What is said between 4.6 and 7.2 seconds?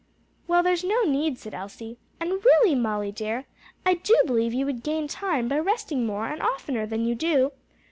would gain time by resting more and oftener than you